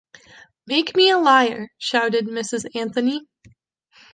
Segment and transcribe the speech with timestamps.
[0.65, 2.65] “Make me a liar!” shouted Mrs.
[2.75, 3.27] Anthony.